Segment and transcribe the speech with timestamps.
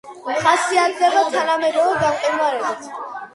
[0.45, 2.91] ხასიათდება თანამედროვე გამყინვარებით.